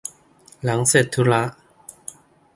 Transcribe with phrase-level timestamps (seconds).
[0.63, 1.43] หลังเสร็จธุระ